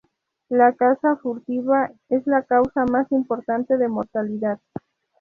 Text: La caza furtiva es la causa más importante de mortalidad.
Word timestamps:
La 0.49 0.73
caza 0.73 1.15
furtiva 1.17 1.91
es 2.09 2.25
la 2.25 2.41
causa 2.41 2.85
más 2.85 3.11
importante 3.11 3.77
de 3.77 3.87
mortalidad. 3.87 4.59